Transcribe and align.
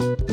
thank 0.00 0.20
you 0.20 0.29